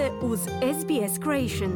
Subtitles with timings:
[0.00, 0.40] ste uz
[0.80, 1.72] SBS Creation.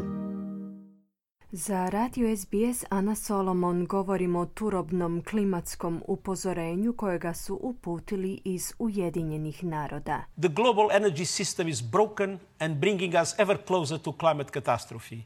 [1.52, 9.64] Za radio SBS Ana Solomon govorimo o turobnom klimatskom upozorenju kojega su uputili iz Ujedinjenih
[9.64, 10.24] naroda.
[10.40, 15.16] The global energy system is broken and bringing us ever closer to climate catastrophe.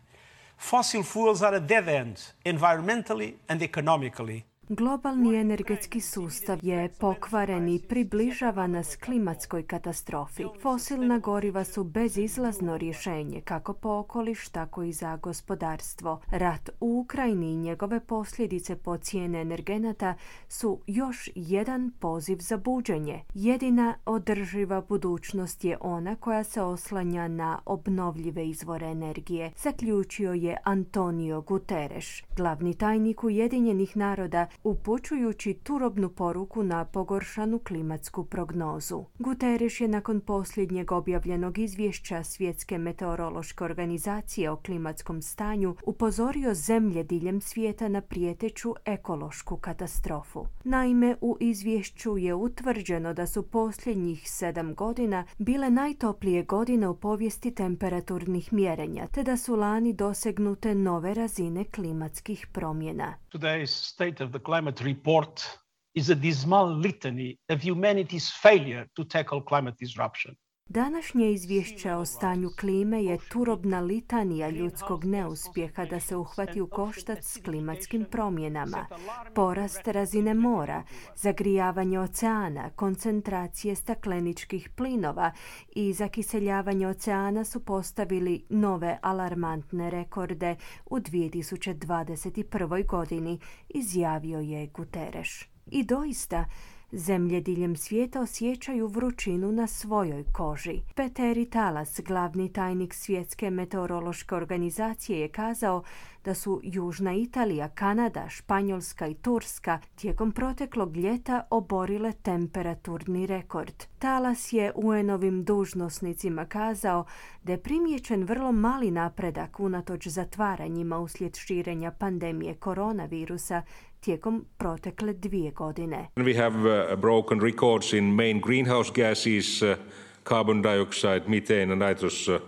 [0.71, 4.43] Fossil fuels are a dead end, environmentally and economically.
[4.71, 10.45] Globalni energetski sustav je pokvaren i približava nas klimatskoj katastrofi.
[10.63, 16.21] Fosilna goriva su bezizlazno rješenje kako po okoliš, tako i za gospodarstvo.
[16.31, 20.15] Rat u Ukrajini i njegove posljedice po cijene energenata
[20.49, 23.25] su još jedan poziv za buđenje.
[23.35, 31.41] Jedina održiva budućnost je ona koja se oslanja na obnovljive izvore energije, zaključio je Antonio
[31.41, 39.05] Guterres, glavni tajnik Ujedinjenih naroda upućujući turobnu poruku na pogoršanu klimatsku prognozu.
[39.19, 47.41] Guterres je nakon posljednjeg objavljenog izvješća Svjetske meteorološke organizacije o klimatskom stanju upozorio zemlje diljem
[47.41, 50.47] svijeta na prijeteću ekološku katastrofu.
[50.65, 57.51] Naime, u izvješću je utvrđeno da su posljednjih sedam godina bile najtoplije godine u povijesti
[57.51, 63.15] temperaturnih mjerenja, te da su lani dosegnute nove razine klimatskih promjena.
[63.33, 65.47] Today's state of climate report
[65.95, 70.35] is a dismal litany of humanity's failure to tackle climate disruption.
[70.71, 77.19] Današnje izvješće o stanju klime je turobna litanija ljudskog neuspjeha da se uhvati u koštac
[77.25, 78.87] s klimatskim promjenama.
[79.35, 80.83] Porast razine mora,
[81.17, 85.33] zagrijavanje oceana, koncentracije stakleničkih plinova
[85.75, 92.87] i zakiseljavanje oceana su postavili nove alarmantne rekorde u 2021.
[92.87, 95.45] godini, izjavio je Guterres.
[95.67, 96.45] I doista,
[96.93, 100.81] Zemlje diljem svijeta osjećaju vrućinu na svojoj koži.
[100.95, 105.83] Peteri Talas, glavni tajnik Svjetske meteorološke organizacije, je kazao
[106.25, 113.85] da su Južna Italija, Kanada, Španjolska i Turska tijekom proteklog ljeta oborile temperaturni rekord.
[113.99, 117.05] Talas je UN-ovim dužnosnicima kazao
[117.43, 123.63] da je primjećen vrlo mali napredak unatoč zatvaranjima uslijed širenja pandemije koronavirusa
[124.01, 126.09] tijekom protekle dvije godine.
[126.17, 129.77] We have uh, broken records in main greenhouse gases, uh,
[130.25, 132.41] carbon dioxide, methane and nitrous uh,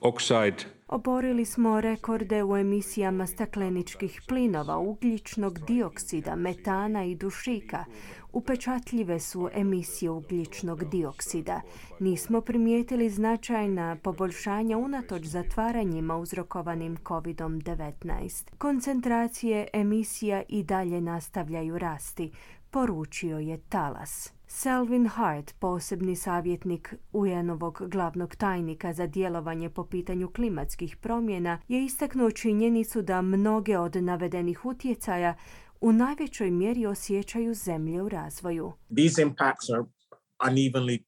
[0.00, 0.75] oxide.
[0.88, 7.84] Oborili smo rekorde u emisijama stakleničkih plinova, ugljičnog dioksida, metana i dušika.
[8.32, 11.60] Upečatljive su emisije ugljičnog dioksida.
[12.00, 18.44] Nismo primijetili značajna poboljšanja unatoč zatvaranjima uzrokovanim COVID-19.
[18.58, 22.30] Koncentracije emisija i dalje nastavljaju rasti,
[22.76, 24.32] poručio je Talas.
[24.46, 32.30] Selvin Hart, posebni savjetnik UN-ovog glavnog tajnika za djelovanje po pitanju klimatskih promjena, je istaknuo
[32.30, 35.34] činjenicu da mnoge od navedenih utjecaja
[35.80, 38.72] u najvećoj mjeri osjećaju zemlje u razvoju.
[38.96, 39.84] These impacts are
[40.38, 41.02] unevenly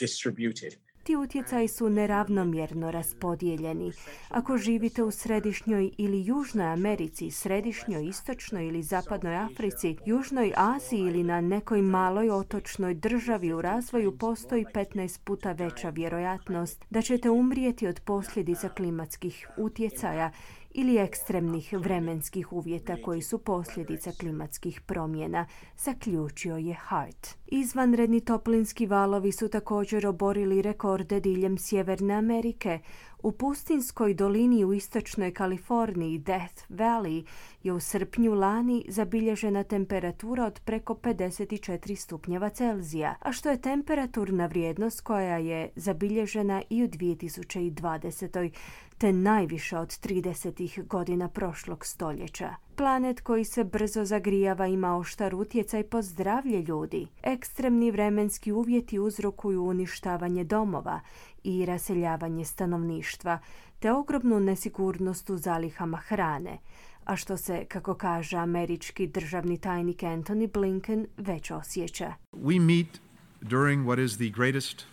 [0.00, 0.87] distributed.
[1.08, 3.92] Ti utjecaji su neravnomjerno raspodijeljeni.
[4.28, 11.22] Ako živite u središnjoj ili južnoj Americi, središnjoj, istočnoj ili zapadnoj Africi, južnoj Aziji ili
[11.22, 17.86] na nekoj maloj otočnoj državi u razvoju postoji 15 puta veća vjerojatnost da ćete umrijeti
[17.86, 20.30] od posljedica klimatskih utjecaja
[20.70, 25.46] ili ekstremnih vremenskih uvjeta koji su posljedica klimatskih promjena,
[25.78, 27.28] zaključio je Hart.
[27.46, 32.78] Izvanredni toplinski valovi su također oborili rekorde diljem Sjeverne Amerike.
[33.22, 37.24] U pustinskoj dolini u istočnoj Kaliforniji, Death Valley,
[37.62, 44.46] je u srpnju lani zabilježena temperatura od preko 54 stupnjeva Celzija, a što je temperaturna
[44.46, 48.50] vrijednost koja je zabilježena i u 2020
[48.98, 50.86] te najviše od 30.
[50.86, 52.67] godina prošlog stoljeća.
[52.78, 57.06] Planet koji se brzo zagrijava ima oštar utjecaj po zdravlje ljudi.
[57.22, 61.00] Ekstremni vremenski uvjeti uzrokuju uništavanje domova
[61.44, 63.38] i raseljavanje stanovništva,
[63.78, 66.58] te ogromnu nesigurnost u zalihama hrane,
[67.04, 72.12] a što se, kako kaže američki državni tajnik Anthony Blinken, već osjeća.
[72.32, 73.00] We meet
[73.40, 74.86] during what is the greatest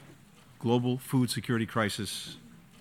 [0.62, 2.38] global food security crisis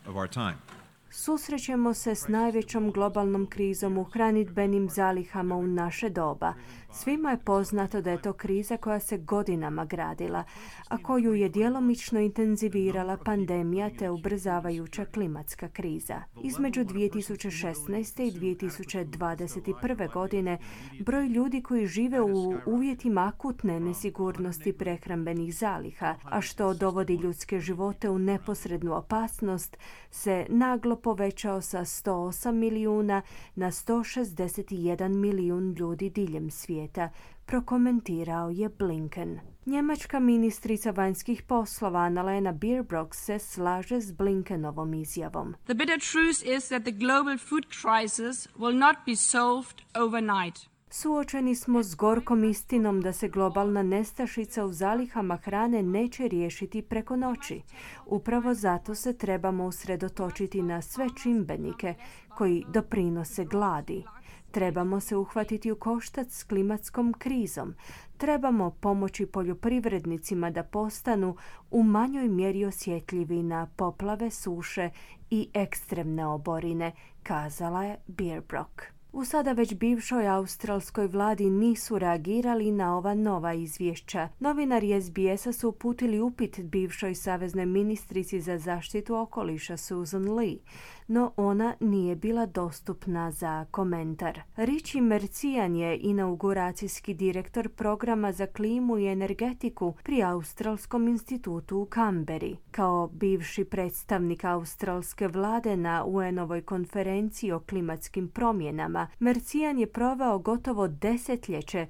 [0.07, 0.74] of our time.
[1.15, 6.55] Susrećemo se s najvećom globalnom krizom u hranidbenim zalihama u naše doba.
[6.93, 10.45] Svima je poznato da je to kriza koja se godinama gradila,
[10.89, 16.23] a koju je djelomično intenzivirala pandemija te ubrzavajuća klimatska kriza.
[16.43, 18.23] Između 2016.
[18.23, 20.13] i 2021.
[20.13, 20.59] godine
[21.01, 28.11] broj ljudi koji žive u uvjetima akutne nesigurnosti prehrambenih zaliha, a što dovodi ljudske živote
[28.11, 29.77] u neposrednu opasnost,
[30.11, 33.23] se naglo povećao sa 108 milijuna
[33.55, 37.09] na 161 milijun ljudi diljem svijeta,
[37.47, 39.41] prokomentirao je Blinken.
[39.67, 45.55] Njemačka ministrica vanjskih poslova Annalena Baerbock se slaže s Blinkenovom izjavom.
[45.65, 50.74] The bitter truth is that the global food crisis will not be solved overnight.
[50.97, 57.17] Suočeni smo s gorkom istinom da se globalna nestašica u zalihama hrane neće riješiti preko
[57.17, 57.63] noći.
[58.07, 61.95] Upravo zato se trebamo usredotočiti na sve čimbenike
[62.37, 64.05] koji doprinose gladi.
[64.51, 67.75] Trebamo se uhvatiti u koštac s klimatskom krizom.
[68.17, 71.37] Trebamo pomoći poljoprivrednicima da postanu
[71.71, 74.91] u manjoj mjeri osjetljivi na poplave, suše
[75.31, 76.93] i ekstremne oborine,
[77.23, 78.94] kazala je Beerbrook.
[79.17, 84.29] U sada već bivšoj australskoj vladi nisu reagirali na ova nova izvješća.
[84.41, 90.59] Novinari SBS-a su uputili upit bivšoj saveznoj ministrici za zaštitu okoliša Susan Lee,
[91.07, 94.41] no ona nije bila dostupna za komentar.
[94.57, 102.57] Riči Mercijan je inauguracijski direktor programa za klimu i energetiku pri Australskom institutu u Kamberi.
[102.71, 110.89] Kao bivši predstavnik australske vlade na UN-ovoj konferenciji o klimatskim promjenama, Mercijan je proveo gotovo
[110.89, 111.87] desetljeće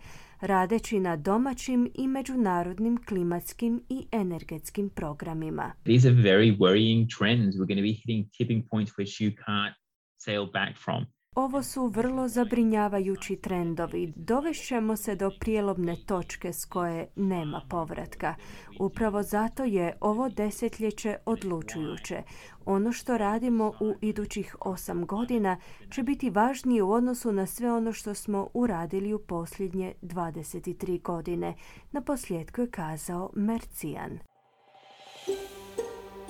[0.47, 5.73] radeći na domaćim i međunarodnim klimatskim i energetskim programima.
[5.85, 7.55] These are very worrying trends.
[7.57, 9.75] We're going to be hitting tipping points which you can't
[10.19, 11.14] sail back from.
[11.35, 14.13] Ovo su vrlo zabrinjavajući trendovi.
[14.17, 18.35] Dovešćemo se do prijelomne točke s koje nema povratka.
[18.81, 22.23] Upravo zato je ovo desetljeće odlučujuće.
[22.65, 25.57] Ono što radimo u idućih osam godina
[25.91, 31.55] će biti važnije u odnosu na sve ono što smo uradili u posljednje 23 godine.
[31.93, 34.34] Na posljedku je kazao Mercijan.